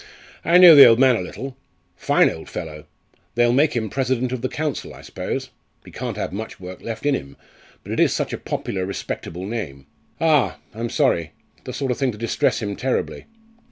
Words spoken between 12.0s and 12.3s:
to